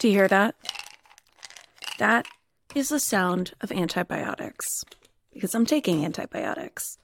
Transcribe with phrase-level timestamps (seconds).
[0.00, 0.54] Do you hear that?
[1.98, 2.26] That
[2.74, 4.66] is the sound of antibiotics
[5.30, 6.96] because I'm taking antibiotics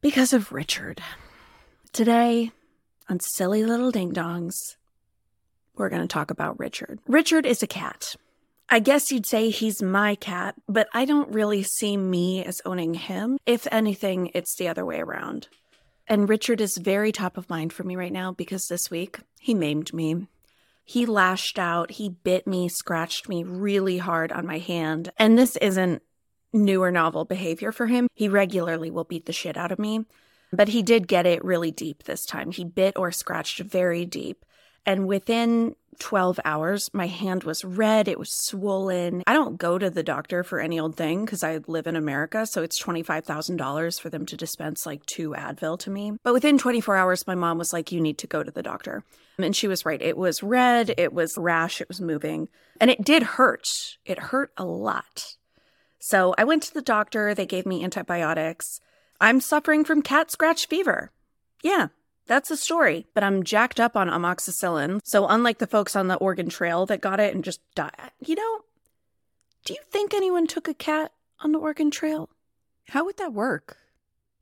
[0.00, 1.02] because of Richard.
[1.92, 2.50] Today,
[3.10, 4.54] on Silly Little Ding Dongs,
[5.74, 6.98] we're going to talk about Richard.
[7.06, 8.16] Richard is a cat.
[8.70, 12.94] I guess you'd say he's my cat, but I don't really see me as owning
[12.94, 13.36] him.
[13.44, 15.48] If anything, it's the other way around.
[16.08, 19.52] And Richard is very top of mind for me right now because this week he
[19.52, 20.26] maimed me.
[20.84, 25.12] He lashed out, he bit me, scratched me really hard on my hand.
[25.16, 26.02] And this isn't
[26.52, 28.08] new or novel behavior for him.
[28.14, 30.06] He regularly will beat the shit out of me.
[30.52, 32.50] But he did get it really deep this time.
[32.50, 34.44] He bit or scratched very deep.
[34.86, 38.08] And within 12 hours, my hand was red.
[38.08, 39.22] It was swollen.
[39.26, 42.46] I don't go to the doctor for any old thing because I live in America.
[42.46, 46.12] So it's $25,000 for them to dispense like two Advil to me.
[46.22, 49.04] But within 24 hours, my mom was like, You need to go to the doctor.
[49.38, 50.00] And she was right.
[50.00, 50.94] It was red.
[50.96, 51.80] It was rash.
[51.80, 52.48] It was moving.
[52.80, 53.98] And it did hurt.
[54.04, 55.36] It hurt a lot.
[55.98, 57.34] So I went to the doctor.
[57.34, 58.80] They gave me antibiotics.
[59.20, 61.12] I'm suffering from cat scratch fever.
[61.62, 61.88] Yeah,
[62.30, 63.06] that's the story.
[63.12, 65.00] But I'm jacked up on amoxicillin.
[65.04, 68.36] So, unlike the folks on the Oregon Trail that got it and just died, you
[68.36, 68.60] know,
[69.64, 72.30] do you think anyone took a cat on the Oregon Trail?
[72.90, 73.78] How would that work?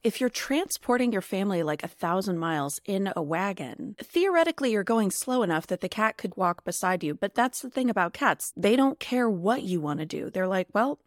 [0.04, 5.10] If you're transporting your family like a thousand miles in a wagon, theoretically you're going
[5.10, 7.14] slow enough that the cat could walk beside you.
[7.14, 8.52] But that's the thing about cats.
[8.54, 10.28] They don't care what you want to do.
[10.30, 10.98] They're like, well,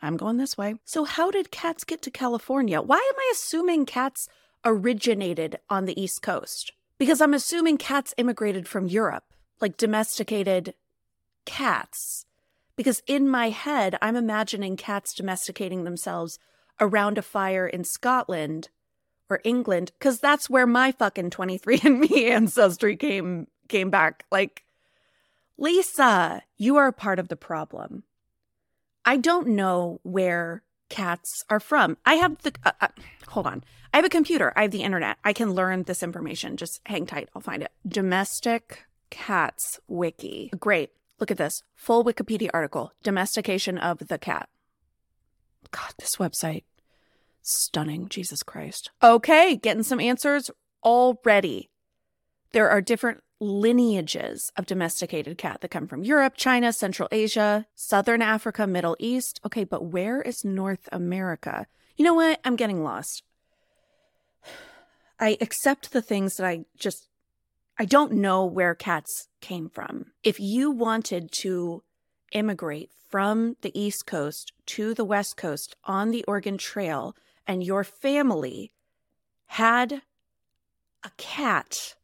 [0.00, 0.76] I'm going this way.
[0.84, 2.80] So, how did cats get to California?
[2.80, 4.28] Why am I assuming cats
[4.64, 9.24] originated on the East Coast because I'm assuming cats immigrated from Europe,
[9.60, 10.74] like domesticated
[11.44, 12.26] cats.
[12.76, 16.38] Because in my head, I'm imagining cats domesticating themselves
[16.80, 18.70] around a fire in Scotland
[19.28, 24.24] or England, because that's where my fucking 23andMe ancestry came came back.
[24.30, 24.64] Like,
[25.58, 28.04] Lisa, you are a part of the problem.
[29.04, 31.96] I don't know where cats are from.
[32.04, 32.88] I have the uh, uh,
[33.28, 33.64] hold on.
[33.94, 34.52] I have a computer.
[34.54, 35.16] I have the internet.
[35.24, 36.58] I can learn this information.
[36.58, 37.30] Just hang tight.
[37.34, 37.72] I'll find it.
[37.88, 40.50] Domestic cats wiki.
[40.60, 40.90] Great.
[41.18, 41.62] Look at this.
[41.74, 42.92] Full Wikipedia article.
[43.02, 44.50] Domestication of the cat.
[45.70, 46.64] God, this website.
[47.40, 48.08] Stunning.
[48.08, 48.90] Jesus Christ.
[49.02, 50.50] Okay, getting some answers
[50.84, 51.70] already.
[52.52, 58.22] There are different lineages of domesticated cat that come from Europe, China, Central Asia, Southern
[58.22, 59.40] Africa, Middle East.
[59.44, 61.66] Okay, but where is North America?
[61.96, 62.40] You know what?
[62.44, 63.24] I'm getting lost.
[65.18, 67.08] I accept the things that I just
[67.78, 70.12] I don't know where cats came from.
[70.22, 71.82] If you wanted to
[72.30, 77.16] immigrate from the East Coast to the West Coast on the Oregon Trail
[77.46, 78.72] and your family
[79.46, 80.02] had
[81.02, 81.96] a cat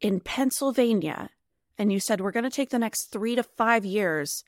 [0.00, 1.30] in Pennsylvania
[1.78, 4.44] and you said, we're going to take the next three to five years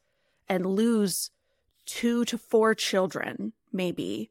[0.48, 1.30] and lose
[1.86, 4.30] two to four children, maybe,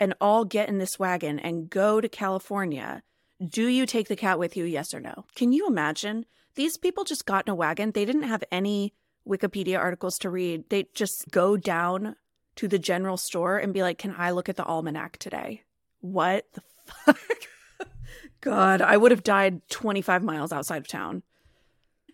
[0.00, 3.02] and all get in this wagon and go to California,
[3.46, 4.64] do you take the cat with you?
[4.64, 5.24] Yes or no?
[5.34, 6.26] Can you imagine?
[6.56, 7.92] These people just got in a wagon.
[7.92, 8.94] They didn't have any
[9.26, 10.68] Wikipedia articles to read.
[10.68, 12.16] They just go down
[12.56, 15.62] to the general store and be like, can I look at the almanac today?
[16.00, 17.18] What the fuck?
[18.40, 21.22] God, I would have died 25 miles outside of town.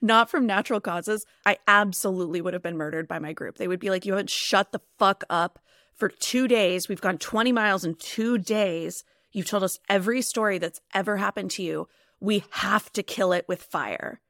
[0.03, 1.25] Not from natural causes.
[1.45, 3.57] I absolutely would have been murdered by my group.
[3.57, 5.59] They would be like, You haven't shut the fuck up
[5.95, 6.89] for two days.
[6.89, 9.05] We've gone 20 miles in two days.
[9.33, 11.89] You've told us every story that's ever happened to you.
[12.21, 14.21] We have to kill it with fire.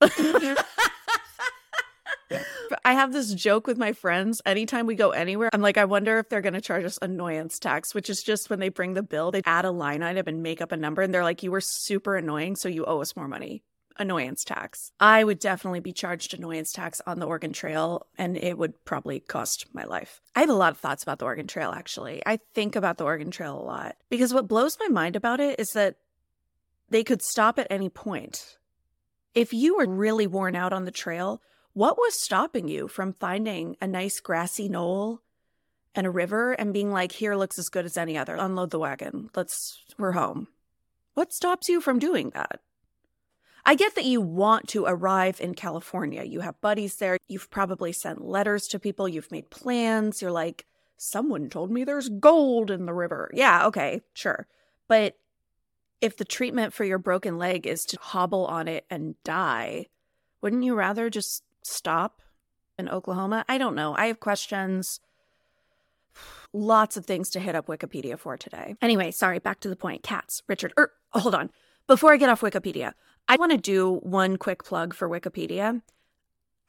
[2.84, 4.40] I have this joke with my friends.
[4.46, 7.58] Anytime we go anywhere, I'm like, I wonder if they're going to charge us annoyance
[7.58, 10.42] tax, which is just when they bring the bill, they add a line item and
[10.42, 11.02] make up a number.
[11.02, 13.62] And they're like, you were super annoying, so you owe us more money.
[13.96, 14.90] Annoyance tax.
[14.98, 19.20] I would definitely be charged annoyance tax on the Oregon Trail, and it would probably
[19.20, 20.20] cost my life.
[20.34, 22.20] I have a lot of thoughts about the Oregon Trail, actually.
[22.26, 25.60] I think about the Oregon Trail a lot because what blows my mind about it
[25.60, 25.96] is that
[26.90, 28.58] they could stop at any point.
[29.32, 31.40] If you were really worn out on the trail,
[31.74, 35.20] what was stopping you from finding a nice grassy knoll
[35.94, 38.36] and a river and being like, here looks as good as any other?
[38.36, 39.28] Unload the wagon.
[39.34, 40.48] Let's, we're home.
[41.14, 42.60] What stops you from doing that?
[43.66, 46.22] I get that you want to arrive in California.
[46.22, 47.16] You have buddies there.
[47.28, 49.08] You've probably sent letters to people.
[49.08, 50.20] You've made plans.
[50.20, 50.66] You're like,
[50.96, 53.30] someone told me there's gold in the river.
[53.32, 54.46] Yeah, okay, sure.
[54.86, 55.16] But
[56.00, 59.86] if the treatment for your broken leg is to hobble on it and die,
[60.42, 62.22] wouldn't you rather just stop
[62.78, 63.44] in Oklahoma?
[63.48, 63.94] I don't know.
[63.96, 65.00] I have questions.
[66.52, 68.76] Lots of things to hit up Wikipedia for today.
[68.80, 70.02] Anyway, sorry, back to the point.
[70.02, 70.72] Cats, Richard.
[70.78, 71.50] Er, hold on.
[71.86, 72.92] Before I get off Wikipedia,
[73.28, 75.82] I want to do one quick plug for Wikipedia.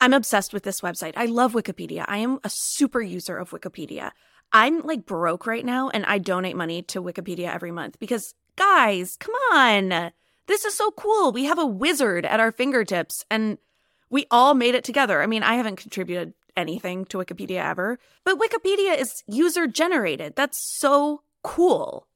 [0.02, 1.14] I'm obsessed with this website.
[1.16, 2.06] I love Wikipedia.
[2.08, 4.12] I am a super user of Wikipedia.
[4.52, 9.18] I'm like broke right now and I donate money to Wikipedia every month because, guys,
[9.18, 10.12] come on.
[10.48, 11.32] This is so cool.
[11.32, 13.58] We have a wizard at our fingertips and
[14.16, 15.22] we all made it together.
[15.22, 20.38] I mean, I haven't contributed anything to Wikipedia ever, but Wikipedia is user generated.
[20.38, 22.08] That's so cool.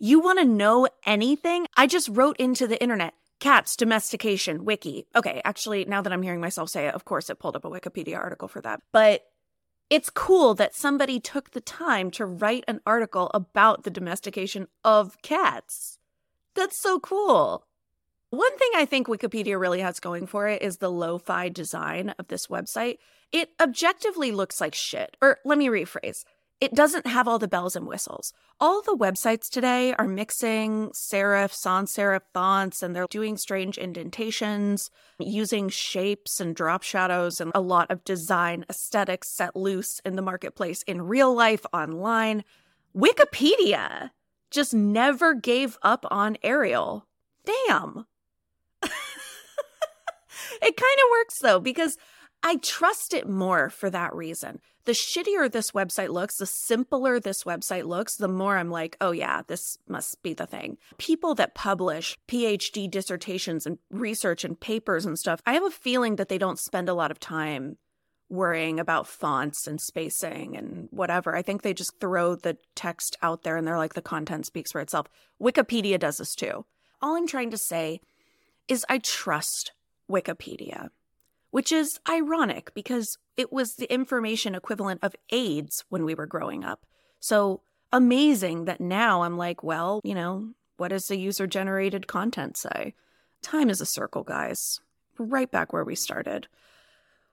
[0.00, 1.68] You want to know anything?
[1.76, 5.06] I just wrote into the internet cats domestication wiki.
[5.14, 7.70] Okay, actually, now that I'm hearing myself say it, of course it pulled up a
[7.70, 8.80] Wikipedia article for that.
[8.90, 9.22] But
[9.88, 15.22] it's cool that somebody took the time to write an article about the domestication of
[15.22, 16.00] cats.
[16.56, 17.66] That's so cool.
[18.30, 22.14] One thing I think Wikipedia really has going for it is the lo fi design
[22.18, 22.98] of this website.
[23.32, 25.16] It objectively looks like shit.
[25.20, 26.24] Or let me rephrase
[26.60, 28.34] it doesn't have all the bells and whistles.
[28.60, 34.90] All the websites today are mixing serif, sans serif fonts, and they're doing strange indentations,
[35.18, 40.22] using shapes and drop shadows, and a lot of design aesthetics set loose in the
[40.22, 42.44] marketplace in real life online.
[42.94, 44.10] Wikipedia
[44.50, 47.06] just never gave up on Arial.
[47.46, 48.04] Damn.
[50.62, 51.96] It kind of works though, because
[52.42, 54.60] I trust it more for that reason.
[54.86, 59.10] The shittier this website looks, the simpler this website looks, the more I'm like, oh
[59.10, 60.78] yeah, this must be the thing.
[60.96, 66.16] People that publish PhD dissertations and research and papers and stuff, I have a feeling
[66.16, 67.76] that they don't spend a lot of time
[68.30, 71.36] worrying about fonts and spacing and whatever.
[71.36, 74.72] I think they just throw the text out there and they're like, the content speaks
[74.72, 75.08] for itself.
[75.42, 76.64] Wikipedia does this too.
[77.02, 78.00] All I'm trying to say
[78.66, 79.72] is I trust
[80.10, 80.90] Wikipedia
[81.50, 86.64] which is ironic because it was the information equivalent of AIDS when we were growing
[86.64, 86.86] up.
[87.18, 87.62] So
[87.92, 92.94] amazing that now I'm like, well, you know, what does the user generated content say?
[93.42, 94.80] Time is a circle, guys.
[95.18, 96.46] Right back where we started.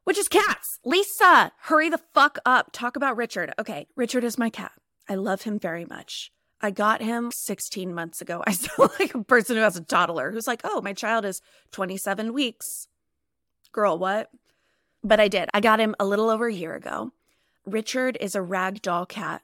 [0.03, 0.79] Which is cats.
[0.83, 2.71] Lisa, hurry the fuck up.
[2.71, 3.53] Talk about Richard.
[3.59, 4.71] Okay, Richard is my cat.
[5.07, 6.31] I love him very much.
[6.61, 8.43] I got him 16 months ago.
[8.47, 11.41] I sound like a person who has a toddler who's like, oh, my child is
[11.71, 12.87] 27 weeks.
[13.71, 14.29] Girl, what?
[15.03, 15.49] But I did.
[15.53, 17.11] I got him a little over a year ago.
[17.65, 19.41] Richard is a ragdoll cat.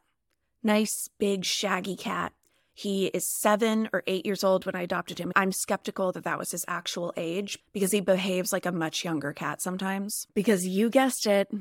[0.64, 2.34] Nice, big, shaggy cat.
[2.74, 5.32] He is seven or eight years old when I adopted him.
[5.36, 9.32] I'm skeptical that that was his actual age because he behaves like a much younger
[9.32, 10.26] cat sometimes.
[10.34, 11.52] Because you guessed it,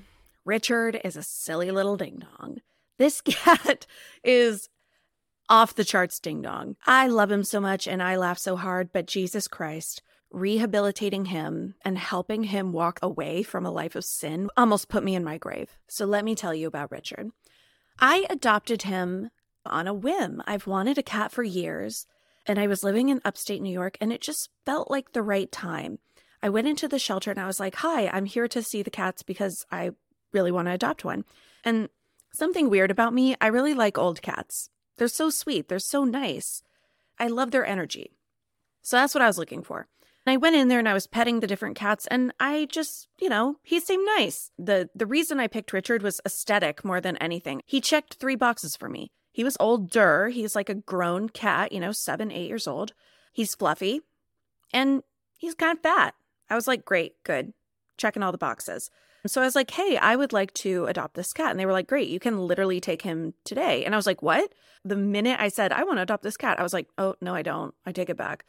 [0.45, 2.63] Richard is a silly little ding dong.
[2.97, 3.87] This cat
[4.25, 4.71] is
[5.49, 6.77] off the charts ding dong.
[6.87, 10.03] I love him so much and I laugh so hard, but Jesus Christ
[10.33, 15.15] rehabilitating him and helping him walk away from a life of sin almost put me
[15.15, 15.79] in my grave.
[15.89, 17.31] So let me tell you about Richard.
[17.99, 19.31] I adopted him
[19.67, 20.43] on a whim.
[20.47, 22.07] I've wanted a cat for years,
[22.47, 25.53] and I was living in upstate New York, and it just felt like the right
[25.53, 25.99] time.
[26.43, 28.91] I went into the shelter and I was like, Hi, I'm here to see the
[28.91, 29.93] cats because I
[30.33, 31.25] really want to adopt one.
[31.65, 31.89] And
[32.33, 34.69] something weird about me, I really like old cats.
[35.03, 36.63] They're so sweet, they're so nice.
[37.19, 38.13] I love their energy.
[38.83, 39.89] So that's what I was looking for.
[40.25, 43.09] And I went in there and I was petting the different cats and I just,
[43.21, 44.53] you know, he seemed nice.
[44.57, 47.63] The the reason I picked Richard was aesthetic more than anything.
[47.67, 49.11] He checked three boxes for me.
[49.33, 50.29] He was older.
[50.29, 52.93] He's like a grown cat, you know, seven, eight years old.
[53.33, 54.03] He's fluffy
[54.73, 55.03] and
[55.37, 56.15] he's kind of fat.
[56.49, 57.55] I was like, great, good.
[57.97, 58.89] Checking all the boxes.
[59.27, 61.51] So I was like, hey, I would like to adopt this cat.
[61.51, 63.85] And they were like, great, you can literally take him today.
[63.85, 64.53] And I was like, what?
[64.85, 67.35] The minute I said, I want to adopt this cat, I was like, oh, no,
[67.35, 67.73] I don't.
[67.87, 68.45] I take it back.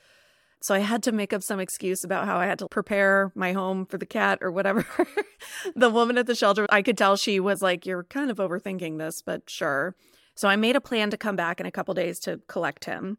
[0.62, 3.52] So I had to make up some excuse about how I had to prepare my
[3.52, 4.86] home for the cat or whatever.
[5.76, 8.98] the woman at the shelter, I could tell she was like, You're kind of overthinking
[8.98, 9.96] this, but sure.
[10.36, 13.18] So I made a plan to come back in a couple days to collect him.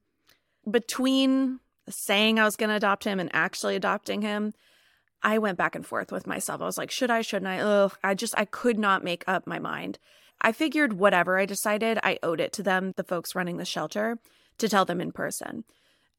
[0.68, 4.54] Between saying I was going to adopt him and actually adopting him,
[5.24, 6.60] I went back and forth with myself.
[6.60, 7.58] I was like, should I, shouldn't I?
[7.58, 9.98] Ugh, I just, I could not make up my mind.
[10.40, 14.18] I figured whatever I decided, I owed it to them, the folks running the shelter,
[14.58, 15.64] to tell them in person.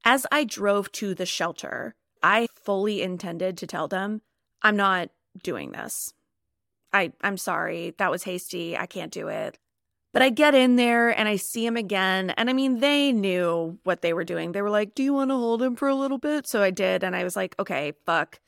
[0.04, 4.22] As I drove to the shelter, I fully intended to tell them,
[4.64, 5.10] I'm not
[5.44, 6.14] doing this.
[6.92, 7.94] I, I'm sorry.
[8.00, 8.76] That was hasty.
[8.76, 9.60] I can't do it.
[10.14, 12.30] But I get in there and I see him again.
[12.32, 14.54] And I mean, they knew what they were doing.
[14.54, 16.48] They were like, Do you want to hold him for a little bit?
[16.48, 17.04] So I did.
[17.04, 18.40] And I was like, Okay, fuck.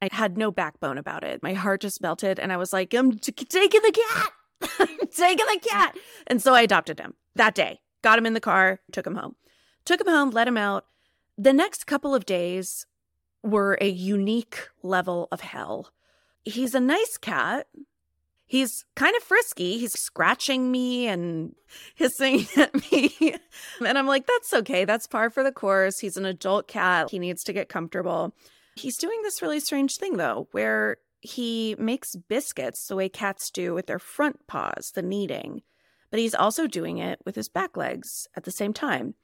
[0.00, 1.42] I had no backbone about it.
[1.42, 2.38] My heart just melted.
[2.38, 4.32] And I was like, I'm t- taking the cat.
[4.78, 5.96] I'm taking the cat.
[6.26, 9.36] And so I adopted him that day, got him in the car, took him home.
[9.84, 10.84] Took him home, let him out.
[11.38, 12.86] The next couple of days
[13.42, 15.92] were a unique level of hell.
[16.44, 17.66] He's a nice cat.
[18.46, 19.78] He's kind of frisky.
[19.78, 21.54] He's scratching me and
[21.94, 23.14] hissing at me.
[23.86, 24.84] and I'm like, that's okay.
[24.84, 25.98] That's par for the course.
[26.00, 27.10] He's an adult cat.
[27.10, 28.34] He needs to get comfortable.
[28.78, 33.74] He's doing this really strange thing, though, where he makes biscuits the way cats do
[33.74, 35.62] with their front paws, the kneading,
[36.10, 39.14] but he's also doing it with his back legs at the same time.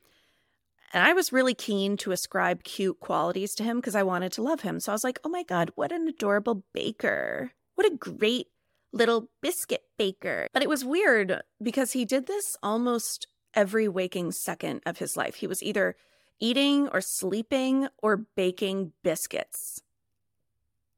[0.93, 4.43] And I was really keen to ascribe cute qualities to him because I wanted to
[4.43, 4.79] love him.
[4.79, 7.53] So I was like, oh my God, what an adorable baker.
[7.75, 8.49] What a great
[8.93, 10.47] little biscuit baker.
[10.53, 15.37] But it was weird because he did this almost every waking second of his life.
[15.37, 15.97] He was either
[16.41, 19.83] eating or sleeping or baking biscuits.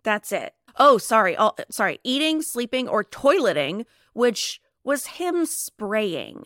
[0.03, 0.55] That's it.
[0.79, 1.37] Oh, sorry.
[1.39, 1.99] Oh, sorry.
[2.05, 6.45] Eating, sleeping, or toileting, which was him spraying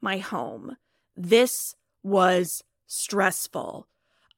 [0.00, 0.76] my home.
[1.16, 3.88] This was stressful.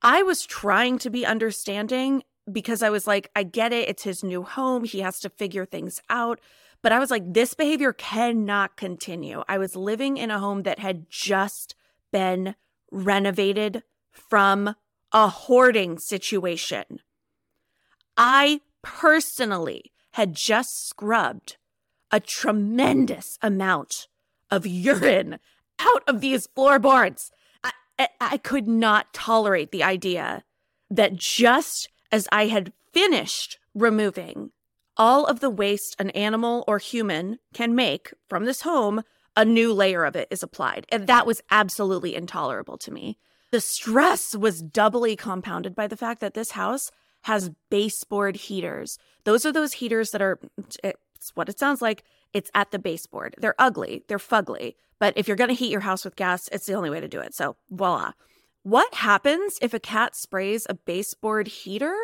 [0.03, 3.89] I was trying to be understanding because I was like, I get it.
[3.89, 4.85] It's his new home.
[4.85, 6.41] He has to figure things out.
[6.83, 9.43] But I was like, this behavior cannot continue.
[9.49, 11.75] I was living in a home that had just
[12.13, 12.55] been
[12.91, 14.75] renovated from
[15.13, 17.01] a hoarding situation.
[18.17, 21.57] I personally had just scrubbed
[22.11, 24.07] a tremendous amount
[24.51, 25.39] of urine
[25.81, 27.33] out of these floorboards.
[27.99, 30.45] I, I could not tolerate the idea
[30.91, 34.51] that just as I had finished removing
[34.97, 39.03] all of the waste an animal or human can make from this home,
[39.37, 40.87] a new layer of it is applied.
[40.91, 43.19] And that was absolutely intolerable to me.
[43.51, 46.91] The stress was doubly compounded by the fact that this house
[47.23, 48.99] has baseboard heaters.
[49.25, 50.39] Those are those heaters that are,
[50.83, 52.05] it's what it sounds like.
[52.33, 53.37] It's at the baseboard.
[53.39, 54.75] They're ugly, they're fugly.
[54.99, 57.09] But if you're going to heat your house with gas, it's the only way to
[57.09, 57.35] do it.
[57.35, 58.13] So voila.
[58.63, 61.95] What happens if a cat sprays a baseboard heater?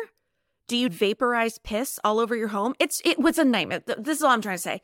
[0.67, 2.75] Do you vaporize piss all over your home?
[2.79, 3.81] It's it was a nightmare.
[3.97, 4.81] This is all I'm trying to say.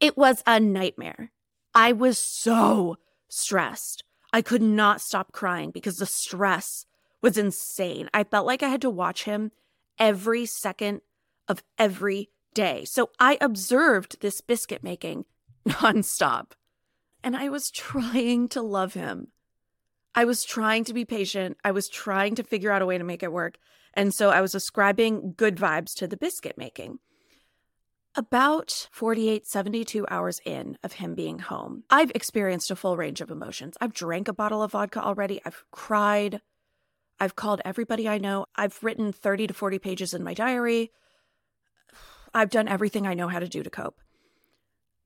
[0.00, 1.30] It was a nightmare.
[1.74, 2.96] I was so
[3.28, 4.04] stressed.
[4.32, 6.86] I could not stop crying because the stress
[7.22, 8.08] was insane.
[8.12, 9.52] I felt like I had to watch him
[9.98, 11.00] every second
[11.46, 12.84] of every day.
[12.84, 15.24] So I observed this biscuit making
[15.68, 16.52] nonstop.
[17.22, 19.28] And I was trying to love him.
[20.14, 21.56] I was trying to be patient.
[21.64, 23.58] I was trying to figure out a way to make it work.
[23.94, 26.98] And so I was ascribing good vibes to the biscuit making.
[28.18, 33.30] About 48, 72 hours in of him being home, I've experienced a full range of
[33.30, 33.76] emotions.
[33.80, 35.40] I've drank a bottle of vodka already.
[35.44, 36.40] I've cried.
[37.20, 38.46] I've called everybody I know.
[38.56, 40.90] I've written 30 to 40 pages in my diary.
[42.34, 44.00] I've done everything I know how to do to cope.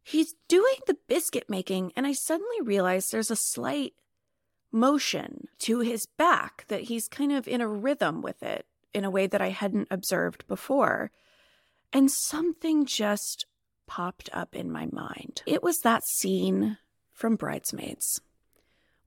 [0.02, 3.92] He's doing the biscuit making, and I suddenly realize there's a slight
[4.72, 8.64] motion to his back, that he's kind of in a rhythm with it
[8.94, 11.10] in a way that I hadn't observed before.
[11.92, 13.46] And something just
[13.86, 15.42] popped up in my mind.
[15.46, 16.78] It was that scene
[17.12, 18.20] from Bridesmaids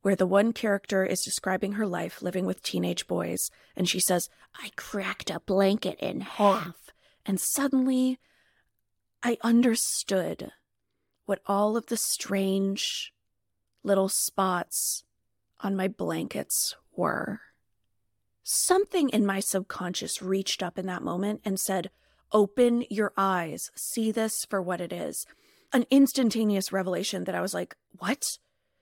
[0.06, 4.30] where the one character is describing her life living with teenage boys, and she says,
[4.54, 6.76] I cracked a blanket in half.
[7.26, 8.20] And suddenly
[9.24, 10.52] I understood
[11.26, 13.16] what all of the strange
[13.82, 15.04] little spots
[15.62, 17.42] on my blankets were.
[18.44, 21.90] Something in my subconscious reached up in that moment and said,
[22.32, 25.26] Open your eyes, see this for what it is.
[25.74, 28.38] An instantaneous revelation that I was like, What?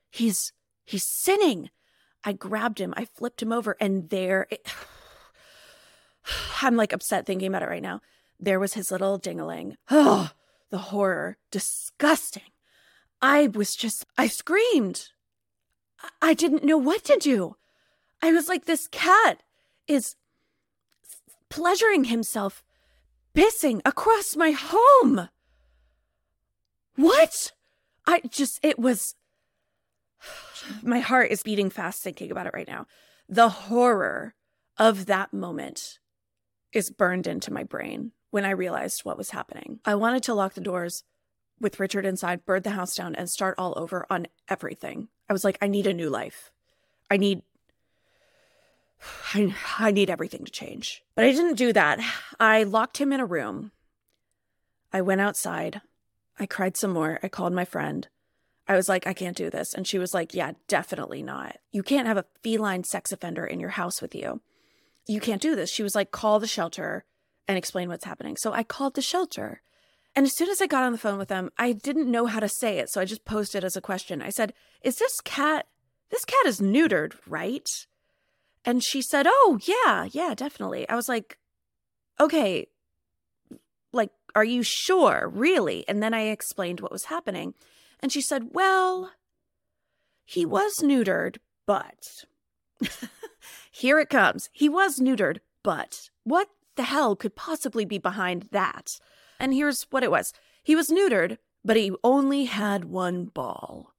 [0.09, 0.53] He's
[0.85, 1.69] he's sinning.
[2.23, 4.67] I grabbed him, I flipped him over, and there it,
[6.61, 8.01] I'm like upset thinking about it right now.
[8.39, 9.75] There was his little dingaling.
[9.89, 10.31] Oh,
[10.69, 11.37] the horror.
[11.51, 12.43] Disgusting.
[13.21, 15.09] I was just, I screamed.
[16.21, 17.55] I didn't know what to do.
[18.21, 19.43] I was like, this cat
[19.87, 20.15] is
[21.49, 22.63] pleasuring himself
[23.35, 25.29] pissing across my home.
[26.95, 27.51] What?
[28.05, 29.15] I just, it was,
[30.81, 32.85] my heart is beating fast thinking about it right now.
[33.27, 34.35] The horror
[34.77, 35.99] of that moment
[36.73, 39.79] is burned into my brain when I realized what was happening.
[39.85, 41.03] I wanted to lock the doors
[41.59, 45.07] with Richard inside, burn the house down, and start all over on everything.
[45.29, 46.51] I was like, I need a new life.
[47.09, 47.43] I need.
[49.33, 51.03] I, I need everything to change.
[51.15, 51.99] But I didn't do that.
[52.39, 53.71] I locked him in a room.
[54.91, 55.81] I went outside.
[56.39, 57.19] I cried some more.
[57.23, 58.07] I called my friend.
[58.67, 59.73] I was like, I can't do this.
[59.73, 61.57] And she was like, Yeah, definitely not.
[61.71, 64.41] You can't have a feline sex offender in your house with you.
[65.07, 65.69] You can't do this.
[65.69, 67.05] She was like, Call the shelter
[67.47, 68.37] and explain what's happening.
[68.37, 69.61] So I called the shelter.
[70.15, 72.39] And as soon as I got on the phone with them, I didn't know how
[72.39, 72.89] to say it.
[72.89, 74.21] So I just posed it as a question.
[74.21, 75.67] I said, Is this cat,
[76.09, 77.67] this cat is neutered, right?
[78.65, 80.87] And she said, Oh, yeah, yeah, definitely.
[80.89, 81.37] I was like,
[82.19, 82.67] Okay,
[83.91, 85.85] like, are you sure, really?
[85.87, 87.53] And then I explained what was happening.
[87.99, 89.11] And she said, Well,
[90.25, 92.25] he was neutered, but
[93.71, 94.49] here it comes.
[94.51, 98.99] He was neutered, but what the hell could possibly be behind that?
[99.39, 103.93] And here's what it was he was neutered, but he only had one ball.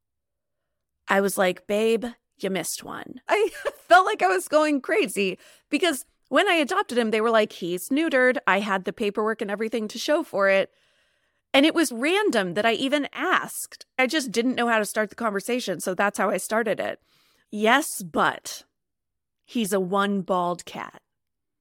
[1.09, 2.07] I was like, babe,
[2.39, 3.21] you missed one.
[3.29, 3.51] I
[3.89, 5.39] felt like I was going crazy
[5.71, 8.39] because when I adopted him, they were like, he's neutered.
[8.47, 10.71] I had the paperwork and everything to show for it.
[11.53, 13.87] And it was random that I even asked.
[13.97, 15.79] I just didn't know how to start the conversation.
[15.79, 17.01] So that's how I started it.
[17.51, 18.65] Yes, but
[19.45, 21.01] he's a one bald cat.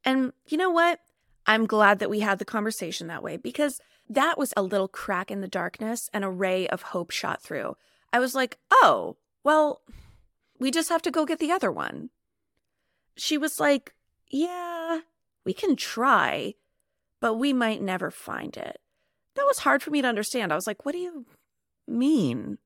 [0.03, 0.99] And you know what?
[1.45, 5.29] I'm glad that we had the conversation that way because that was a little crack
[5.29, 7.75] in the darkness and a ray of hope shot through.
[8.11, 9.81] I was like, oh, well,
[10.63, 12.10] we just have to go get the other one.
[13.17, 13.93] She was like,
[14.29, 15.01] yeah,
[15.43, 16.53] we can try,
[17.20, 18.79] but we might never find it.
[19.36, 20.53] That was hard for me to understand.
[20.53, 21.25] I was like, what do you
[21.86, 22.60] mean?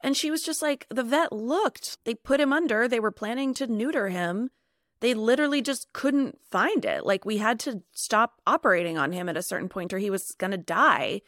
[0.00, 1.98] And she was just like, the vet looked.
[2.04, 2.88] They put him under.
[2.88, 4.50] They were planning to neuter him
[5.02, 7.04] they literally just couldn't find it.
[7.04, 10.30] Like we had to stop operating on him at a certain point or he was
[10.38, 11.22] going to die.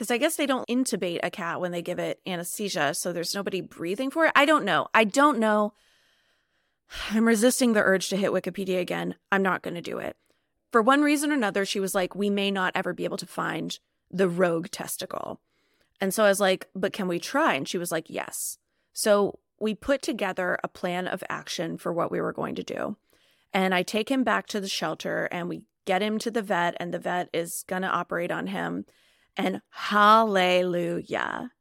[0.00, 2.94] Because I guess they don't intubate a cat when they give it anesthesia.
[2.94, 4.32] So there's nobody breathing for it.
[4.34, 4.88] I don't know.
[4.94, 5.74] I don't know.
[7.10, 9.16] I'm resisting the urge to hit Wikipedia again.
[9.30, 10.16] I'm not going to do it.
[10.72, 13.26] For one reason or another, she was like, we may not ever be able to
[13.26, 13.78] find
[14.10, 15.42] the rogue testicle.
[16.00, 17.52] And so I was like, but can we try?
[17.52, 18.56] And she was like, yes.
[18.94, 22.96] So we put together a plan of action for what we were going to do.
[23.52, 26.74] And I take him back to the shelter and we get him to the vet,
[26.80, 28.86] and the vet is going to operate on him.
[29.36, 31.52] And hallelujah,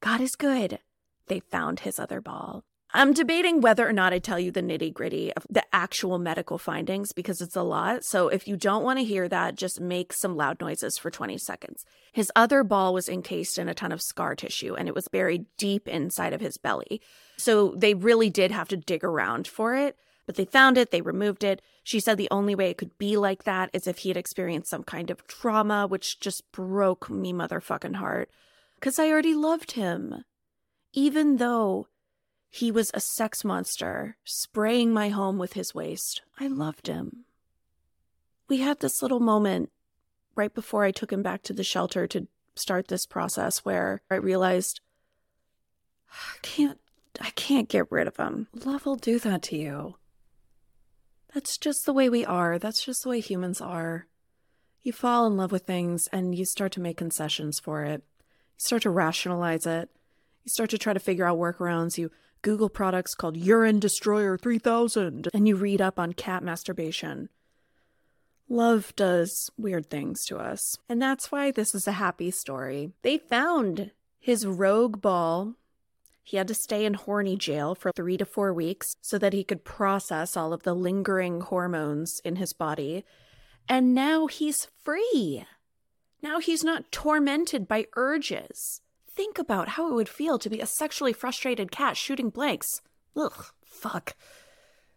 [0.00, 0.78] God is good.
[1.26, 2.64] They found his other ball.
[2.92, 6.58] I'm debating whether or not I tell you the nitty gritty of the actual medical
[6.58, 8.04] findings because it's a lot.
[8.04, 11.38] So if you don't want to hear that, just make some loud noises for 20
[11.38, 11.84] seconds.
[12.12, 15.46] His other ball was encased in a ton of scar tissue and it was buried
[15.56, 17.00] deep inside of his belly.
[17.36, 19.96] So they really did have to dig around for it.
[20.30, 21.60] But they found it, they removed it.
[21.82, 24.70] She said the only way it could be like that is if he had experienced
[24.70, 28.30] some kind of trauma, which just broke me motherfucking heart.
[28.76, 30.24] Because I already loved him.
[30.92, 31.88] Even though
[32.48, 37.24] he was a sex monster, spraying my home with his waste, I loved him.
[38.46, 39.72] We had this little moment
[40.36, 44.14] right before I took him back to the shelter to start this process where I
[44.14, 44.80] realized
[46.08, 46.78] I can't
[47.20, 48.46] I can't get rid of him.
[48.64, 49.96] Love will do that to you.
[51.32, 52.58] That's just the way we are.
[52.58, 54.06] That's just the way humans are.
[54.82, 58.02] You fall in love with things and you start to make concessions for it.
[58.20, 59.90] You start to rationalize it.
[60.44, 61.98] You start to try to figure out workarounds.
[61.98, 62.10] You
[62.42, 67.28] Google products called Urine Destroyer 3000 and you read up on cat masturbation.
[68.48, 70.76] Love does weird things to us.
[70.88, 72.92] And that's why this is a happy story.
[73.02, 75.54] They found his rogue ball
[76.30, 79.42] he had to stay in horny jail for three to four weeks so that he
[79.42, 83.04] could process all of the lingering hormones in his body.
[83.68, 85.44] And now he's free.
[86.22, 88.80] Now he's not tormented by urges.
[89.08, 92.80] Think about how it would feel to be a sexually frustrated cat shooting blanks.
[93.16, 94.14] Ugh, fuck.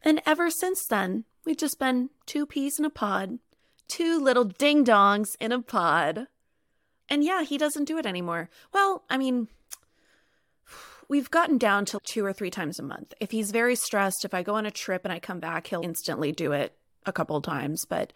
[0.04, 3.40] And ever since then, we've just been two peas in a pod,
[3.88, 6.28] two little ding dongs in a pod.
[7.10, 8.52] And yeah, he doesn't do it anymore.
[8.72, 9.48] Well, I mean,
[11.10, 13.14] we've gotten down to two or three times a month.
[13.20, 15.82] If he's very stressed, if I go on a trip and I come back, he'll
[15.82, 17.86] instantly do it a couple times.
[17.86, 18.14] But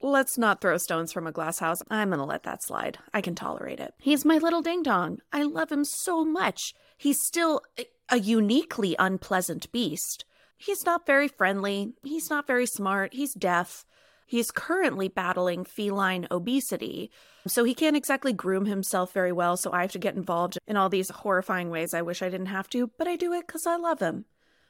[0.00, 1.78] let's not throw stones from a glass house.
[1.90, 2.98] I'm going to let that slide.
[3.14, 3.94] I can tolerate it.
[3.98, 5.20] He's my little ding dong.
[5.32, 6.74] I love him so much.
[6.96, 7.62] He's still
[8.08, 10.24] a uniquely unpleasant beast.
[10.56, 11.94] He's not very friendly.
[12.04, 13.14] He's not very smart.
[13.14, 13.84] He's deaf.
[14.32, 17.10] He's currently battling feline obesity,
[17.46, 19.58] so he can't exactly groom himself very well.
[19.58, 22.46] So I have to get involved in all these horrifying ways I wish I didn't
[22.46, 24.24] have to, but I do it because I love him.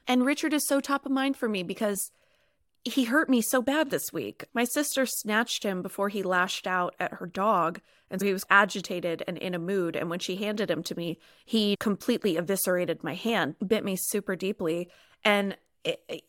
[0.05, 2.11] And Richard is so top of mind for me because
[2.83, 4.43] he hurt me so bad this week.
[4.53, 7.79] My sister snatched him before he lashed out at her dog,
[8.11, 9.95] and so he was agitated and in a mood.
[9.95, 14.35] And when she handed him to me, he completely eviscerated my hand, bit me super
[14.35, 14.89] deeply.
[15.23, 15.55] And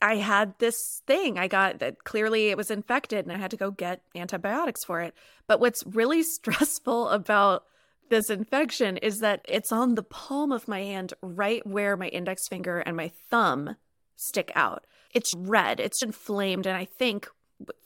[0.03, 1.39] I had this thing.
[1.39, 5.01] I got that clearly it was infected and I had to go get antibiotics for
[5.01, 5.15] it.
[5.47, 7.65] But what's really stressful about
[8.11, 12.49] this infection is that it's on the palm of my hand, right where my index
[12.49, 13.77] finger and my thumb
[14.17, 14.87] stick out.
[15.13, 16.67] It's red, it's inflamed.
[16.67, 17.29] And I think,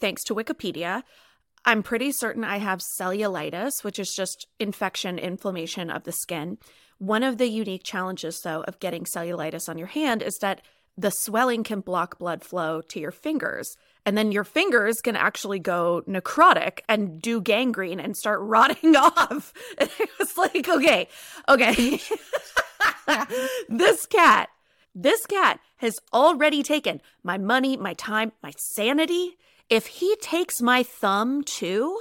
[0.01, 1.03] thanks to Wikipedia,
[1.65, 6.59] I'm pretty certain I have cellulitis, which is just infection, inflammation of the skin.
[6.99, 10.63] One of the unique challenges, though, of getting cellulitis on your hand is that
[10.99, 13.77] the swelling can block blood flow to your fingers.
[14.05, 19.55] And then your fingers can actually go necrotic and do gangrene and start rotting off.
[19.79, 21.09] And it was like, okay,
[21.49, 22.01] okay.
[23.69, 24.49] this cat,
[24.95, 29.37] this cat has already taken my money, my time, my sanity,
[29.71, 32.01] If he takes my thumb too,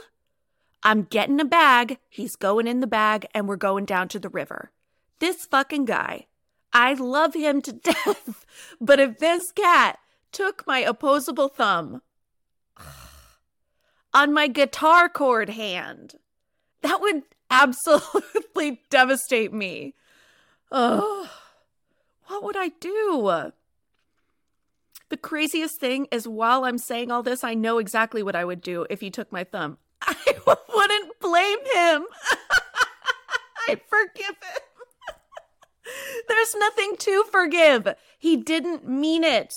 [0.82, 2.00] I'm getting a bag.
[2.10, 4.72] He's going in the bag and we're going down to the river.
[5.20, 6.28] This fucking guy,
[6.78, 8.46] I love him to death.
[8.80, 9.98] But if this cat
[10.32, 12.04] took my opposable thumb
[14.14, 16.16] on my guitar chord hand,
[16.82, 19.96] that would absolutely devastate me.
[20.72, 21.32] Oh,
[22.28, 23.52] what would I do?
[25.10, 28.62] The craziest thing is while I'm saying all this, I know exactly what I would
[28.62, 29.80] do if he took my thumb.
[30.02, 30.16] I
[30.76, 32.06] wouldn't blame him.
[33.68, 34.67] I'd forgive him.
[36.28, 37.96] There's nothing to forgive.
[38.18, 39.54] He didn't mean it.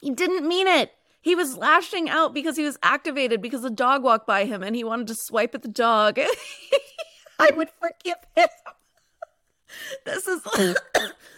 [0.00, 0.92] He didn't mean it.
[1.20, 4.74] He was lashing out because he was activated because a dog walked by him and
[4.74, 6.18] he wanted to swipe at the dog.
[7.38, 8.48] I would forgive him.
[10.04, 10.42] This is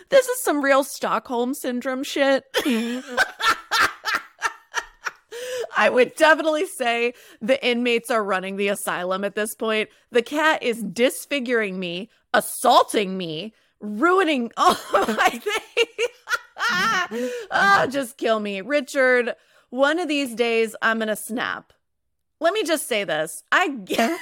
[0.09, 2.45] this is some real Stockholm syndrome shit.
[5.75, 9.89] I would definitely say the inmates are running the asylum at this point.
[10.11, 15.29] The cat is disfiguring me, assaulting me, ruining all my
[15.77, 17.31] things.
[17.51, 18.63] oh, just kill me.
[18.63, 19.35] Richard,
[19.71, 21.73] one of these days I'm going to snap.
[22.41, 23.43] Let me just say this.
[23.53, 24.19] I get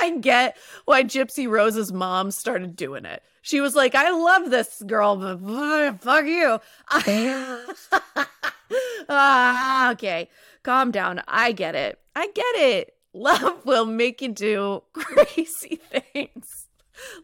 [0.00, 3.22] I get why Gypsy Rose's mom started doing it.
[3.42, 6.58] She was like, I love this girl, but fuck you.
[9.08, 10.28] ah, okay,
[10.62, 11.22] calm down.
[11.26, 11.98] I get it.
[12.14, 12.94] I get it.
[13.14, 16.57] Love will make you do crazy things.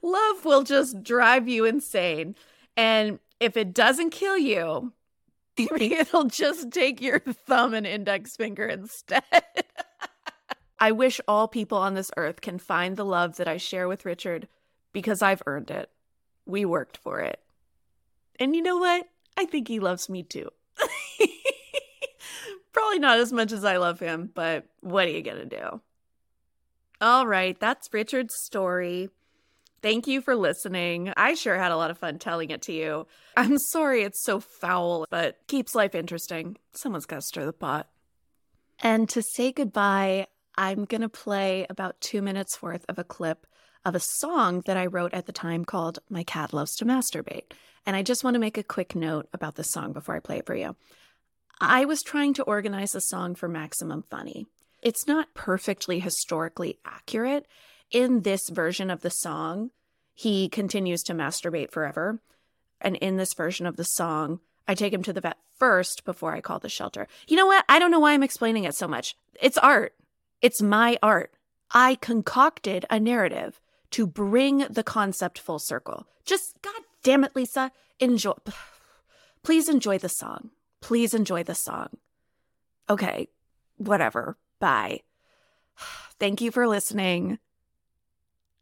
[0.03, 2.35] Love will just drive you insane.
[2.77, 4.93] And if it doesn't kill you,
[5.57, 9.23] it'll just take your thumb and index finger instead.
[10.79, 14.05] I wish all people on this earth can find the love that I share with
[14.05, 14.49] Richard
[14.93, 15.89] because I've earned it.
[16.47, 17.41] We worked for it.
[18.39, 19.07] And you know what?
[19.37, 20.51] I think he loves me too.
[22.73, 25.81] Probably not as much as I love him, but what are you going to do?
[27.01, 29.11] All right, that's Richard's story.
[29.85, 31.13] Thank you for listening.
[31.15, 33.07] I sure had a lot of fun telling it to you.
[33.37, 36.57] I'm sorry it's so foul, but keeps life interesting.
[36.73, 37.91] Someone's got to stir the pot.
[38.81, 43.47] And to say goodbye, I'm going to play about two minutes worth of a clip
[43.85, 47.53] of a song that I wrote at the time called My Cat Loves to Masturbate.
[47.85, 50.39] And I just want to make a quick note about this song before I play
[50.39, 50.77] it for you.
[51.61, 54.47] I was trying to organize a song for Maximum Funny.
[54.81, 57.47] It's not perfectly historically accurate.
[57.95, 59.71] In this version of the song,
[60.15, 62.21] he continues to masturbate forever.
[62.81, 66.35] And in this version of the song, I take him to the vet first before
[66.35, 67.07] I call the shelter.
[67.29, 67.65] You know what?
[67.69, 69.15] I don't know why I'm explaining it so much.
[69.41, 69.95] It's art.
[70.43, 71.35] It's my art.
[71.71, 73.61] I concocted a narrative
[73.93, 76.09] to bring the concept full circle.
[76.25, 78.33] Just, God damn it, Lisa, enjoy.
[79.45, 80.51] Please enjoy the song.
[80.81, 81.91] Please enjoy the song.
[82.91, 83.29] Okay,
[83.77, 84.37] whatever.
[84.59, 85.03] Bye.
[86.19, 87.39] Thank you for listening.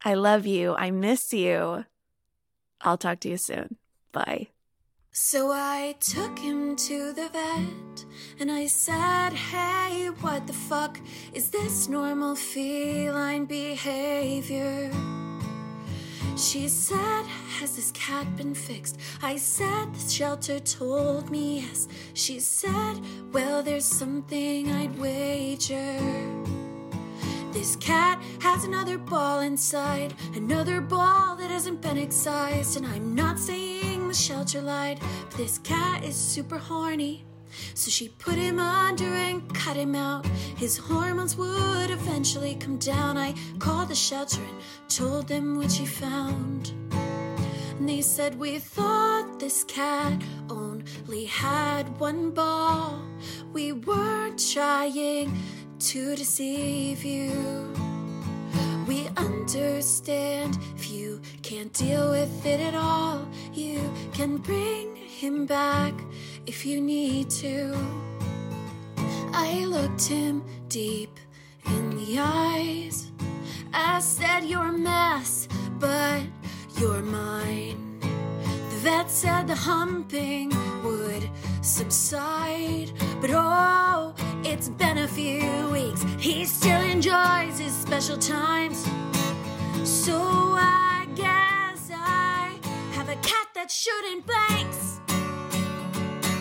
[0.05, 0.75] I love you.
[0.75, 1.85] I miss you.
[2.81, 3.77] I'll talk to you soon.
[4.11, 4.49] Bye.
[5.11, 8.05] So I took him to the vet
[8.39, 10.99] and I said, Hey, what the fuck
[11.33, 14.91] is this normal feline behavior?
[16.35, 17.25] She said,
[17.59, 18.99] Has this cat been fixed?
[19.21, 21.87] I said, The shelter told me yes.
[22.15, 22.99] She said,
[23.31, 26.52] Well, there's something I'd wager.
[27.53, 32.77] This cat has another ball inside, another ball that hasn't been excised.
[32.77, 37.25] And I'm not saying the shelter lied, but this cat is super horny.
[37.75, 40.25] So she put him under and cut him out.
[40.57, 43.19] His hormones would eventually come down.
[43.19, 46.73] I called the shelter and told them what she found.
[47.77, 52.99] And they said, We thought this cat only had one ball.
[53.51, 55.37] We weren't trying
[55.83, 57.73] to deceive you.
[58.87, 65.93] We understand if you can't deal with it at all, you can bring him back
[66.45, 67.75] if you need to.
[69.33, 71.19] I looked him deep
[71.65, 73.11] in the eyes.
[73.73, 76.21] I said, You're a mess, but
[76.77, 77.99] you're mine.
[77.99, 80.49] The vet said the humping
[80.83, 81.29] would
[81.63, 86.03] subside, but oh, it's been a few weeks.
[86.19, 88.85] He still enjoys his special times.
[89.83, 92.59] So I guess I
[92.91, 94.99] have a cat that shouldn't banks.